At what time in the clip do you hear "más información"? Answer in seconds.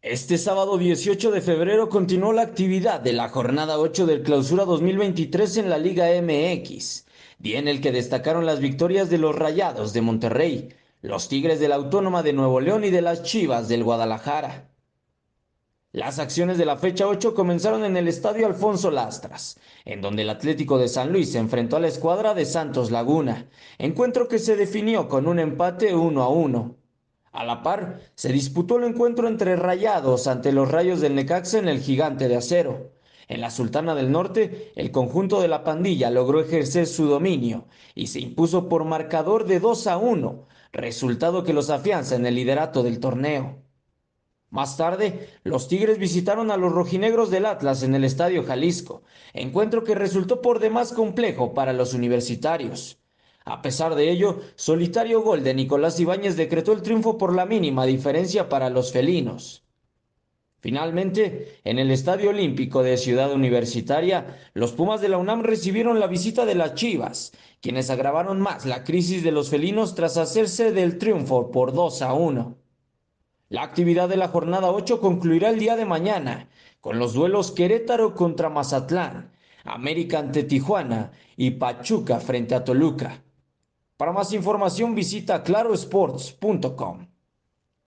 84.12-84.94